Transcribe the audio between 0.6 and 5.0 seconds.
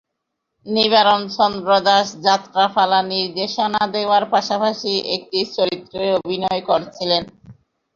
নিবারণ চন্দ্র দাস যাত্রাপালা নির্দেশনা দেওয়ার পাশাপাশি